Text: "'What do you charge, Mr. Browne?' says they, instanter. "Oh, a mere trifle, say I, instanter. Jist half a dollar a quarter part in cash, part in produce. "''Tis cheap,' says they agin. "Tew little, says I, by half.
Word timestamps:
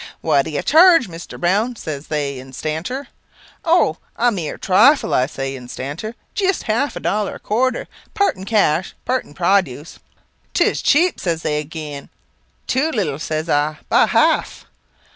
"'What 0.21 0.45
do 0.45 0.49
you 0.49 0.63
charge, 0.63 1.07
Mr. 1.07 1.39
Browne?' 1.39 1.75
says 1.75 2.07
they, 2.07 2.39
instanter. 2.39 3.09
"Oh, 3.63 3.97
a 4.15 4.31
mere 4.31 4.57
trifle, 4.57 5.11
say 5.27 5.53
I, 5.55 5.59
instanter. 5.59 6.15
Jist 6.33 6.63
half 6.63 6.95
a 6.95 6.99
dollar 6.99 7.35
a 7.35 7.39
quarter 7.39 7.87
part 8.15 8.35
in 8.35 8.45
cash, 8.45 8.95
part 9.05 9.25
in 9.25 9.35
produce. 9.35 9.99
"''Tis 10.55 10.81
cheap,' 10.81 11.19
says 11.19 11.43
they 11.43 11.59
agin. 11.59 12.09
"Tew 12.65 12.89
little, 12.89 13.19
says 13.19 13.47
I, 13.47 13.77
by 13.89 14.07
half. 14.07 14.65